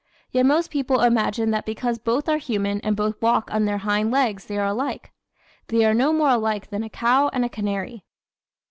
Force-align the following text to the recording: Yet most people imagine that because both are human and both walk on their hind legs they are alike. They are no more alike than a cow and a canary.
Yet 0.31 0.47
most 0.47 0.71
people 0.71 1.01
imagine 1.01 1.51
that 1.51 1.63
because 1.63 1.99
both 1.99 2.27
are 2.27 2.39
human 2.39 2.81
and 2.81 2.95
both 2.95 3.21
walk 3.21 3.53
on 3.53 3.65
their 3.65 3.77
hind 3.77 4.09
legs 4.09 4.45
they 4.47 4.57
are 4.57 4.65
alike. 4.65 5.11
They 5.67 5.85
are 5.85 5.93
no 5.93 6.11
more 6.11 6.31
alike 6.31 6.71
than 6.71 6.81
a 6.81 6.89
cow 6.89 7.29
and 7.33 7.45
a 7.45 7.49
canary. 7.49 8.03